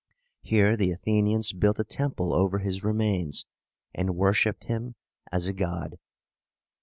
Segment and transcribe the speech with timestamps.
[0.41, 3.45] Here the Athenians built a temple over his remains,
[3.93, 4.95] and worshiped him
[5.31, 5.99] as a god.